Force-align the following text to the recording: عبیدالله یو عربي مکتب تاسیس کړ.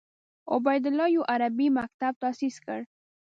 عبیدالله 0.55 1.05
یو 1.15 1.23
عربي 1.33 1.67
مکتب 1.77 2.13
تاسیس 2.23 2.55
کړ. 2.65 2.79